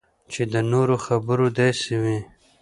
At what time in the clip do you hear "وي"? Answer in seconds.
2.03-2.19